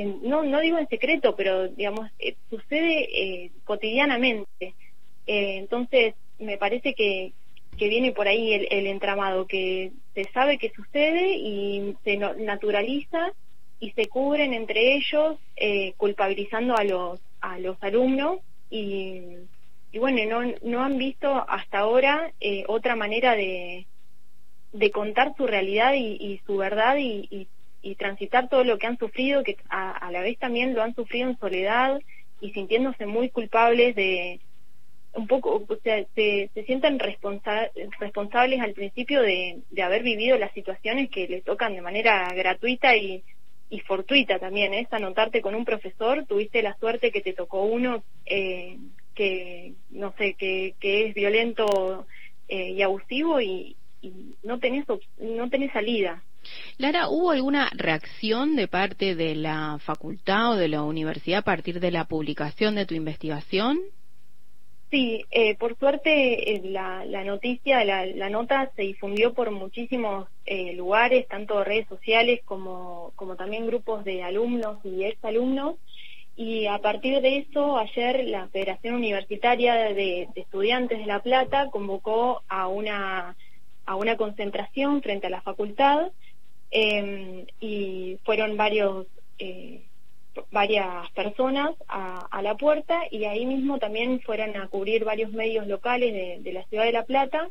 no, 0.03 0.43
no 0.43 0.61
digo 0.61 0.79
en 0.79 0.89
secreto, 0.89 1.37
pero 1.37 1.69
digamos, 1.69 2.11
eh, 2.19 2.37
sucede 2.51 3.09
eh, 3.13 3.51
cotidianamente. 3.65 4.75
Eh, 5.27 5.57
entonces, 5.59 6.15
me 6.39 6.59
parece 6.59 6.95
que, 6.95 7.33
que 7.79 7.89
viene 7.89 8.13
por 8.13 8.27
ahí 8.27 8.53
el, 8.53 8.87
entramado, 8.87 9.47
que 9.47 9.93
se 10.15 10.25
sabe 10.33 10.59
que 10.59 10.71
sucede 10.71 11.37
y 11.37 11.95
se 12.05 12.17
naturaliza 12.17 13.33
y 13.81 13.91
se 13.93 14.07
cubren 14.07 14.53
entre 14.53 14.97
ellos 14.97 15.37
culpabilizando 15.97 16.77
a 16.77 16.85
los, 16.85 17.21
a 17.41 17.59
los 17.59 17.77
alumnos 17.83 18.39
y, 18.71 19.23
y 19.93 19.99
bueno, 19.99 20.43
no, 20.43 20.55
no 20.63 20.83
han 20.83 20.99
visto 20.99 21.45
hasta 21.49 21.79
ahora 21.79 22.33
otra 22.69 22.97
manera 22.97 23.35
de, 23.35 23.87
de 24.73 24.91
contar 24.91 25.35
su 25.37 25.47
realidad 25.47 25.95
y, 25.95 26.17
y 26.21 26.41
su 26.47 26.57
verdad 26.57 26.97
y, 26.97 27.29
y 27.31 27.49
y 27.85 27.97
transitar 27.97 28.49
todo 28.49 28.65
lo 28.65 28.79
que 28.79 28.87
han 28.87 28.99
sufrido, 28.99 29.45
que 29.45 29.59
a, 29.69 30.11
la 30.11 30.23
vez 30.23 30.39
también 30.39 30.75
lo 30.75 30.83
han 30.83 30.95
sufrido 30.95 31.29
en 31.29 31.39
soledad 31.39 32.01
y 32.41 32.51
sintiéndose 32.53 33.05
muy 33.05 33.29
culpables 33.29 33.95
de 33.95 34.41
un 35.13 35.29
poco, 35.29 35.65
o 35.69 35.77
sea, 35.85 36.03
se, 36.15 36.51
se 36.55 36.65
sienten 36.65 36.99
responsables 36.99 38.61
al 38.61 38.73
principio 38.73 39.23
de, 39.23 39.61
de 39.71 39.83
haber 39.83 40.03
vivido 40.03 40.39
las 40.39 40.53
situaciones 40.53 41.09
que 41.11 41.29
les 41.29 41.45
tocan 41.45 41.75
de 41.75 41.83
manera 41.83 42.27
gratuita 42.35 42.97
y, 42.97 43.23
fortuita 43.87 44.39
también, 44.39 44.73
es 44.73 44.91
anotarte 44.93 45.43
con 45.43 45.57
un 45.57 45.65
profesor, 45.65 46.25
tuviste 46.27 46.63
la 46.63 46.77
suerte 46.79 47.11
que 47.11 47.21
te 47.21 47.33
tocó 47.33 47.65
uno 47.65 48.05
eh, 48.25 48.79
que, 49.17 49.73
no 49.91 50.15
sé, 50.17 50.35
que, 50.35 50.75
que 50.79 51.07
es 51.07 51.15
violento 51.15 52.07
eh, 52.47 52.71
y 52.71 52.83
abusivo 52.83 53.41
y, 53.41 53.77
y 54.05 54.35
no 54.43 54.59
tenés, 54.59 54.85
no 55.19 55.49
tenés 55.49 55.73
salida. 55.73 56.23
Lara, 56.79 57.09
¿hubo 57.09 57.31
alguna 57.31 57.71
reacción 57.75 58.57
de 58.57 58.69
parte 58.69 59.15
de 59.15 59.35
la 59.35 59.79
facultad 59.81 60.53
o 60.53 60.57
de 60.57 60.69
la 60.69 60.83
universidad 60.83 61.39
a 61.41 61.43
partir 61.43 61.81
de 61.81 61.91
la 61.91 62.05
publicación 62.05 62.75
de 62.75 62.87
tu 62.87 62.95
investigación? 62.95 63.79
Sí, 64.91 65.25
eh, 65.31 65.57
por 65.57 65.77
suerte 65.79 66.55
eh, 66.55 66.61
la, 66.65 67.05
noticia, 67.25 67.85
la, 67.85 68.31
nota 68.31 68.71
se 68.77 68.83
difundió 68.83 69.35
por 69.35 69.51
muchísimos 69.51 70.29
eh, 70.47 70.73
lugares, 70.75 71.27
tanto 71.27 71.65
redes 71.65 71.89
sociales 71.89 72.43
como, 72.45 73.13
como 73.17 73.35
también 73.35 73.67
grupos 73.67 74.05
de 74.05 74.23
alumnos 74.23 74.79
y 74.85 75.05
exalumnos. 75.05 75.77
Y 76.37 76.67
a 76.67 76.79
partir 76.79 77.21
de 77.23 77.39
eso, 77.39 77.77
ayer 77.77 78.25
la 78.25 78.49
Federación 78.49 78.95
Universitaria 78.95 79.75
de, 79.75 80.29
de 80.33 80.41
Estudiantes 80.41 80.99
de 80.99 81.07
La 81.07 81.21
Plata 81.21 81.71
convocó 81.71 82.43
a 82.49 82.69
una, 82.69 83.37
a 83.87 83.97
una 83.97 84.17
concentración 84.17 85.03
frente 85.03 85.27
a 85.27 85.31
la 85.31 85.43
facultad 85.43 86.11
Em, 86.77 87.47
y 87.61 88.19
fueron 88.25 88.57
varios 88.57 89.07
eh, 89.39 89.85
varias 90.51 91.09
personas 91.13 91.71
a, 91.87 92.43
la 92.43 92.57
puerta 92.57 93.03
y 93.13 93.27
ahí 93.27 93.47
mismo 93.47 93.79
también 93.79 94.21
fueron 94.21 94.57
a 94.57 94.67
cubrir 94.67 95.05
varios 95.05 95.31
medios 95.31 95.69
locales 95.69 96.43
de, 96.43 96.53
la 96.53 96.65
ciudad 96.65 96.85
de 96.85 96.91
La 96.91 97.05
Plata 97.05 97.49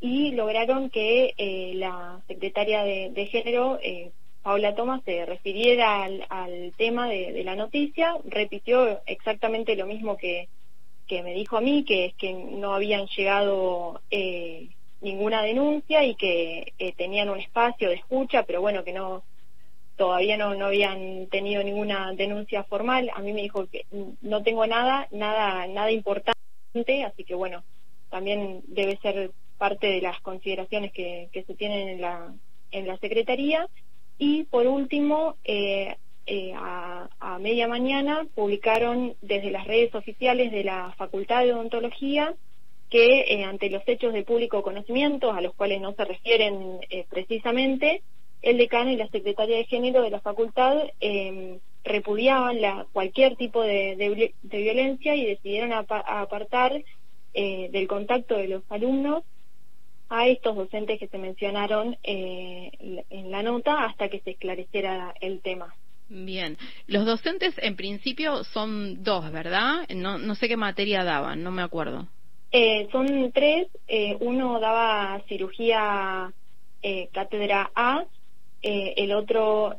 y 0.00 0.30
lograron 0.30 0.88
que 0.88 1.34
eh, 1.36 1.72
la 1.74 2.22
secretaria 2.28 2.84
de, 2.84 3.26
género, 3.26 3.80
eh, 3.82 4.12
Paula 4.44 4.76
Tomás, 4.76 5.02
se 5.04 5.26
refiriera 5.26 6.04
al, 6.04 6.72
tema 6.76 7.08
de, 7.08 7.42
la 7.42 7.56
noticia, 7.56 8.14
repitió 8.24 9.00
exactamente 9.06 9.74
lo 9.74 9.86
mismo 9.86 10.16
que, 10.16 10.48
que 11.08 11.24
me 11.24 11.34
dijo 11.34 11.56
a 11.56 11.60
mí, 11.60 11.84
que 11.84 12.04
es 12.04 12.14
que 12.14 12.32
no 12.32 12.72
habían 12.72 13.06
llegado 13.08 14.00
eh, 14.12 14.68
ninguna 15.04 15.42
denuncia 15.42 16.02
y 16.02 16.16
que 16.16 16.72
eh, 16.78 16.92
tenían 16.96 17.28
un 17.28 17.38
espacio 17.38 17.90
de 17.90 17.96
escucha, 17.96 18.44
pero 18.44 18.60
bueno, 18.60 18.82
que 18.82 18.92
no 18.92 19.22
todavía 19.96 20.36
no, 20.36 20.54
no 20.54 20.66
habían 20.66 21.28
tenido 21.28 21.62
ninguna 21.62 22.12
denuncia 22.14 22.64
formal. 22.64 23.10
A 23.14 23.20
mí 23.20 23.32
me 23.32 23.42
dijo 23.42 23.66
que 23.66 23.86
no 24.22 24.42
tengo 24.42 24.66
nada, 24.66 25.06
nada, 25.12 25.68
nada 25.68 25.92
importante, 25.92 27.04
así 27.04 27.22
que 27.22 27.34
bueno, 27.34 27.62
también 28.10 28.62
debe 28.66 28.96
ser 28.96 29.30
parte 29.58 29.86
de 29.86 30.00
las 30.00 30.20
consideraciones 30.20 30.90
que, 30.92 31.28
que 31.32 31.44
se 31.44 31.54
tienen 31.54 31.88
en 31.88 32.00
la, 32.00 32.34
en 32.72 32.86
la 32.88 32.96
Secretaría. 32.98 33.68
Y 34.18 34.44
por 34.44 34.66
último, 34.66 35.36
eh, 35.44 35.96
eh, 36.26 36.52
a, 36.56 37.08
a, 37.20 37.38
media 37.38 37.68
mañana 37.68 38.26
publicaron 38.34 39.14
desde 39.20 39.50
las 39.50 39.66
redes 39.66 39.94
oficiales 39.94 40.50
de 40.50 40.64
la 40.64 40.94
Facultad 40.96 41.44
de 41.44 41.52
Odontología 41.52 42.34
que 42.90 43.20
eh, 43.22 43.44
ante 43.44 43.70
los 43.70 43.82
hechos 43.86 44.12
de 44.12 44.24
público 44.24 44.62
conocimiento, 44.62 45.32
a 45.32 45.40
los 45.40 45.54
cuales 45.54 45.80
no 45.80 45.94
se 45.94 46.04
refieren 46.04 46.78
eh, 46.90 47.06
precisamente, 47.08 48.02
el 48.42 48.58
decano 48.58 48.90
y 48.90 48.96
la 48.96 49.08
secretaria 49.08 49.56
de 49.56 49.64
género 49.64 50.02
de 50.02 50.10
la 50.10 50.20
facultad 50.20 50.78
em, 51.00 51.58
repudiaban 51.82 52.60
la, 52.60 52.86
cualquier 52.92 53.36
tipo 53.36 53.62
de, 53.62 54.30
violencia 54.42 55.14
y 55.14 55.24
decidieron 55.24 55.72
apartar 55.72 56.82
eh, 57.32 57.68
del 57.70 57.88
contacto 57.88 58.36
de 58.36 58.48
los 58.48 58.62
alumnos 58.70 59.24
a 60.10 60.28
estos 60.28 60.54
docentes 60.54 61.00
que 61.00 61.08
se 61.08 61.18
mencionaron 61.18 61.96
en 62.02 63.30
la 63.30 63.42
nota 63.42 63.84
hasta 63.84 64.08
que 64.10 64.20
se 64.20 64.32
esclareciera 64.32 65.14
el 65.20 65.40
tema. 65.40 65.74
Bien, 66.08 66.58
los 66.86 67.06
docentes 67.06 67.54
en 67.58 67.76
principio 67.76 68.44
son 68.44 69.02
dos, 69.02 69.32
¿verdad? 69.32 69.88
No, 69.88 70.18
no 70.18 70.34
sé 70.34 70.48
qué 70.48 70.56
materia 70.56 71.02
daban, 71.02 71.42
no 71.42 71.50
me 71.50 71.62
acuerdo. 71.62 72.06
Eh, 72.56 72.86
son 72.92 73.32
tres. 73.32 73.66
Eh, 73.88 74.16
uno 74.20 74.60
daba 74.60 75.20
cirugía 75.28 76.32
eh, 76.82 77.08
cátedra 77.12 77.72
A, 77.74 78.04
el 78.62 79.12
otro 79.12 79.76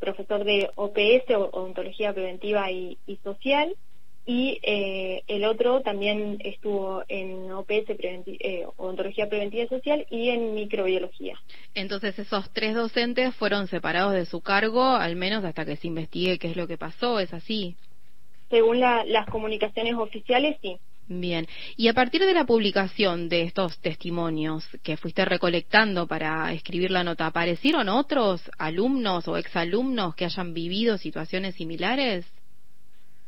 profesor 0.00 0.42
de 0.42 0.68
OPS, 0.74 1.30
odontología 1.52 2.12
preventiva 2.12 2.68
y, 2.68 2.98
social, 3.22 3.76
y 4.26 4.58
el 4.64 5.44
otro 5.44 5.82
también 5.82 6.38
estuvo 6.40 7.04
en 7.06 7.52
OPS, 7.52 7.84
odontología 8.76 9.28
preventiva 9.28 9.62
y 9.62 9.68
social, 9.68 10.06
y 10.10 10.30
en 10.30 10.54
microbiología. 10.54 11.38
Entonces 11.72 12.18
esos 12.18 12.50
tres 12.52 12.74
docentes 12.74 13.32
fueron 13.36 13.68
separados 13.68 14.14
de 14.14 14.26
su 14.26 14.40
cargo, 14.40 14.82
al 14.82 15.14
menos 15.14 15.44
hasta 15.44 15.64
que 15.64 15.76
se 15.76 15.86
investigue 15.86 16.40
qué 16.40 16.48
es 16.48 16.56
lo 16.56 16.66
que 16.66 16.78
pasó, 16.78 17.20
¿es 17.20 17.32
así? 17.32 17.76
Según 18.48 18.80
las 18.80 19.26
comunicaciones 19.30 19.94
oficiales, 19.94 20.56
sí. 20.60 20.80
Bien, 21.12 21.48
y 21.76 21.88
a 21.88 21.92
partir 21.92 22.24
de 22.24 22.32
la 22.32 22.44
publicación 22.44 23.28
de 23.28 23.42
estos 23.42 23.80
testimonios 23.80 24.64
que 24.84 24.96
fuiste 24.96 25.24
recolectando 25.24 26.06
para 26.06 26.52
escribir 26.52 26.92
la 26.92 27.02
nota, 27.02 27.26
¿aparecieron 27.26 27.88
otros 27.88 28.48
alumnos 28.58 29.26
o 29.26 29.36
exalumnos 29.36 30.14
que 30.14 30.26
hayan 30.26 30.54
vivido 30.54 30.98
situaciones 30.98 31.56
similares? 31.56 32.32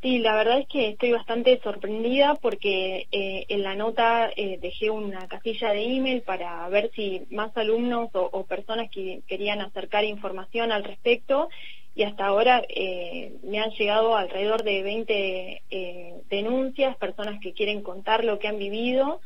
Sí, 0.01 0.21
la 0.21 0.37
verdad 0.37 0.61
es 0.61 0.69
que 0.69 0.91
estoy 0.91 1.11
bastante 1.11 1.59
sorprendida 1.65 2.37
porque 2.37 3.09
eh, 3.11 3.47
en 3.49 3.65
la 3.65 3.75
nota 3.75 4.31
eh, 4.37 4.59
dejé 4.63 4.91
una 4.91 5.27
casilla 5.27 5.73
de 5.73 5.83
email 5.83 6.23
para 6.23 6.69
ver 6.69 6.93
si 6.95 7.27
más 7.31 7.57
alumnos 7.57 8.11
o, 8.13 8.45
personas 8.47 8.91
que 8.93 9.23
querían 9.27 9.61
acercar 9.61 10.05
información 10.05 10.71
al 10.71 10.85
respecto 10.85 11.49
y 11.95 12.05
hasta 12.05 12.27
ahora 12.27 12.63
eh, 12.69 13.35
me 13.43 13.61
han 13.61 13.71
llegado 13.71 14.17
alrededor 14.17 14.63
de 14.63 14.83
20 14.83 16.23
denuncias, 16.31 16.97
personas 16.97 17.41
que 17.41 17.53
quieren 17.53 17.83
contar 17.83 18.25
lo 18.25 18.39
que 18.39 18.49
han 18.49 18.59
vivido 18.59 19.21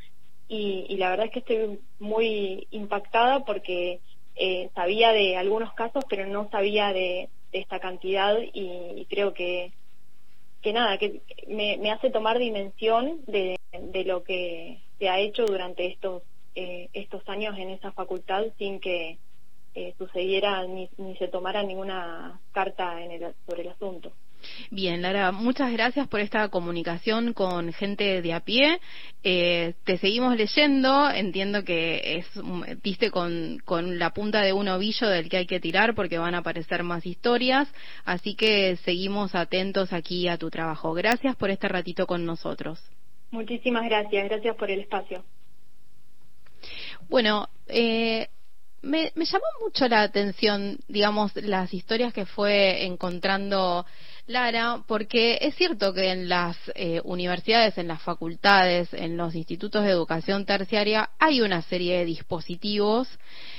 y, 0.48 0.96
la 0.96 1.10
verdad 1.10 1.26
es 1.26 1.32
que 1.32 1.38
estoy 1.40 1.80
muy 1.98 2.66
impactada 2.70 3.44
porque 3.44 4.00
sabía 4.74 5.12
de 5.12 5.36
algunos 5.36 5.72
casos 5.74 6.04
pero 6.08 6.26
no 6.26 6.48
sabía 6.50 6.92
de, 6.92 7.28
esta 7.52 7.80
cantidad 7.80 8.36
y 8.52 9.06
creo 9.08 9.32
que 9.32 9.72
que 10.66 10.72
nada, 10.72 10.98
que 10.98 11.22
me, 11.46 11.92
hace 11.92 12.10
tomar 12.10 12.40
dimensión 12.40 13.20
de, 13.28 13.56
lo 14.04 14.24
que 14.24 14.80
se 14.98 15.08
ha 15.08 15.20
hecho 15.20 15.46
durante 15.46 15.86
estos, 15.86 16.24
eh, 16.56 16.88
estos 16.92 17.22
años 17.28 17.56
en 17.56 17.70
esa 17.70 17.92
facultad 17.92 18.46
sin 18.58 18.80
que 18.80 19.18
eh, 19.76 19.94
sucediera 19.98 20.66
ni, 20.66 20.88
ni 20.96 21.14
se 21.16 21.28
tomara 21.28 21.62
ninguna 21.62 22.40
carta 22.50 22.98
en 23.02 23.10
el, 23.10 23.34
sobre 23.46 23.60
el 23.60 23.68
asunto. 23.68 24.10
Bien, 24.70 25.02
Lara, 25.02 25.32
muchas 25.32 25.70
gracias 25.70 26.08
por 26.08 26.20
esta 26.20 26.48
comunicación 26.48 27.34
con 27.34 27.74
gente 27.74 28.22
de 28.22 28.32
a 28.32 28.40
pie. 28.40 28.80
Eh, 29.22 29.74
te 29.84 29.98
seguimos 29.98 30.34
leyendo. 30.36 31.10
Entiendo 31.10 31.62
que 31.62 32.16
es, 32.16 32.26
viste 32.82 33.10
con, 33.10 33.58
con 33.66 33.98
la 33.98 34.14
punta 34.14 34.40
de 34.40 34.54
un 34.54 34.68
ovillo 34.68 35.08
del 35.08 35.28
que 35.28 35.36
hay 35.36 35.46
que 35.46 35.60
tirar 35.60 35.94
porque 35.94 36.16
van 36.16 36.34
a 36.34 36.38
aparecer 36.38 36.82
más 36.82 37.04
historias. 37.04 37.68
Así 38.06 38.34
que 38.34 38.76
seguimos 38.76 39.34
atentos 39.34 39.92
aquí 39.92 40.26
a 40.28 40.38
tu 40.38 40.48
trabajo. 40.48 40.94
Gracias 40.94 41.36
por 41.36 41.50
este 41.50 41.68
ratito 41.68 42.06
con 42.06 42.24
nosotros. 42.24 42.80
Muchísimas 43.30 43.84
gracias. 43.84 44.24
Gracias 44.24 44.56
por 44.56 44.70
el 44.70 44.80
espacio. 44.80 45.22
Bueno, 47.08 47.48
eh, 47.68 48.28
me, 48.86 49.12
me, 49.14 49.24
llamó 49.24 49.44
mucho 49.62 49.88
la 49.88 50.02
atención, 50.02 50.78
digamos, 50.88 51.34
las 51.36 51.74
historias 51.74 52.12
que 52.12 52.24
fue 52.24 52.84
encontrando 52.84 53.84
Lara, 54.26 54.82
porque 54.88 55.38
es 55.40 55.54
cierto 55.54 55.92
que 55.92 56.10
en 56.10 56.28
las 56.28 56.56
eh, 56.74 57.00
universidades, 57.04 57.78
en 57.78 57.88
las 57.88 58.02
facultades, 58.02 58.92
en 58.92 59.16
los 59.16 59.34
institutos 59.34 59.84
de 59.84 59.90
educación 59.90 60.44
terciaria 60.44 61.10
hay 61.18 61.40
una 61.40 61.62
serie 61.62 61.98
de 61.98 62.04
dispositivos 62.04 63.08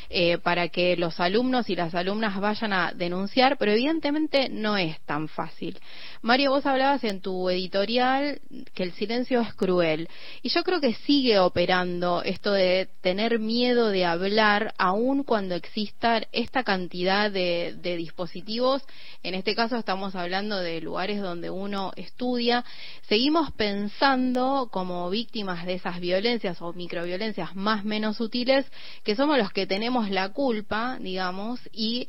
eh, 0.09 0.37
para 0.37 0.69
que 0.69 0.95
los 0.95 1.19
alumnos 1.19 1.69
y 1.69 1.75
las 1.75 1.95
alumnas 1.95 2.39
vayan 2.39 2.73
a 2.73 2.93
denunciar, 2.93 3.57
pero 3.57 3.71
evidentemente 3.71 4.49
no 4.49 4.77
es 4.77 4.99
tan 5.01 5.27
fácil. 5.27 5.79
Mario, 6.21 6.51
vos 6.51 6.65
hablabas 6.65 7.03
en 7.03 7.21
tu 7.21 7.49
editorial 7.49 8.39
que 8.73 8.83
el 8.83 8.93
silencio 8.93 9.41
es 9.41 9.53
cruel 9.53 10.07
y 10.41 10.49
yo 10.49 10.63
creo 10.63 10.79
que 10.79 10.93
sigue 10.93 11.39
operando 11.39 12.23
esto 12.23 12.51
de 12.51 12.89
tener 13.01 13.39
miedo 13.39 13.89
de 13.89 14.05
hablar 14.05 14.73
aun 14.77 15.23
cuando 15.23 15.55
exista 15.55 16.21
esta 16.31 16.63
cantidad 16.63 17.31
de, 17.31 17.75
de 17.81 17.97
dispositivos. 17.97 18.83
En 19.23 19.35
este 19.35 19.55
caso 19.55 19.75
estamos 19.75 20.15
hablando 20.15 20.57
de 20.59 20.81
lugares 20.81 21.21
donde 21.21 21.49
uno 21.49 21.91
estudia. 21.95 22.63
Seguimos 23.07 23.51
pensando 23.51 24.69
como 24.71 25.09
víctimas 25.09 25.65
de 25.65 25.73
esas 25.73 25.99
violencias 25.99 26.61
o 26.61 26.73
microviolencias 26.73 27.55
más 27.55 27.83
menos 27.83 28.17
sutiles 28.17 28.65
que 29.03 29.15
somos 29.15 29.37
los 29.37 29.51
que 29.51 29.67
tenemos 29.67 29.96
la 30.09 30.29
culpa, 30.29 30.97
digamos, 30.99 31.59
y 31.71 32.07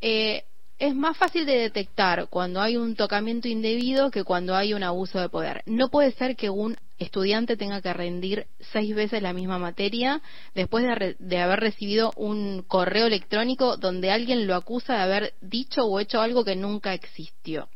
eh, 0.00 0.44
es 0.78 0.94
más 0.94 1.16
fácil 1.16 1.46
de 1.46 1.58
detectar 1.58 2.28
cuando 2.28 2.60
hay 2.60 2.76
un 2.76 2.96
tocamiento 2.96 3.48
indebido 3.48 4.10
que 4.10 4.24
cuando 4.24 4.54
hay 4.54 4.74
un 4.74 4.82
abuso 4.82 5.18
de 5.20 5.28
poder. 5.28 5.62
No 5.66 5.88
puede 5.88 6.12
ser 6.12 6.36
que 6.36 6.50
un 6.50 6.76
estudiante 6.98 7.56
tenga 7.56 7.80
que 7.80 7.92
rendir 7.92 8.46
seis 8.72 8.94
veces 8.94 9.22
la 9.22 9.32
misma 9.32 9.58
materia 9.58 10.20
después 10.54 10.84
de, 10.84 11.16
de, 11.18 11.38
haber 11.38 11.60
recibido 11.60 12.12
un 12.16 12.62
correo 12.62 13.06
electrónico 13.06 13.76
donde 13.76 14.10
alguien 14.10 14.46
lo 14.46 14.54
acusa 14.54 14.94
de 14.94 15.02
haber 15.02 15.34
dicho 15.40 15.82
o 15.82 16.00
hecho 16.00 16.20
algo 16.20 16.44
que 16.44 16.56
nunca 16.56 16.94
existió. 16.94 17.68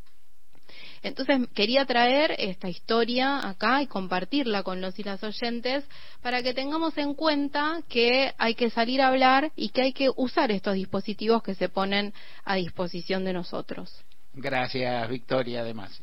Entonces 1.02 1.38
quería 1.54 1.86
traer 1.86 2.34
esta 2.38 2.68
historia 2.68 3.48
acá 3.48 3.82
y 3.82 3.86
compartirla 3.86 4.62
con 4.62 4.80
los 4.80 4.98
y 4.98 5.02
las 5.02 5.22
oyentes 5.22 5.84
para 6.22 6.42
que 6.42 6.52
tengamos 6.52 6.96
en 6.98 7.14
cuenta 7.14 7.80
que 7.88 8.34
hay 8.36 8.54
que 8.54 8.70
salir 8.70 9.00
a 9.00 9.08
hablar 9.08 9.50
y 9.56 9.70
que 9.70 9.82
hay 9.82 9.92
que 9.92 10.10
usar 10.14 10.50
estos 10.50 10.74
dispositivos 10.74 11.42
que 11.42 11.54
se 11.54 11.68
ponen 11.68 12.12
a 12.44 12.56
disposición 12.56 13.24
de 13.24 13.32
nosotros. 13.32 14.04
Gracias, 14.34 15.08
Victoria, 15.08 15.60
además. 15.62 16.00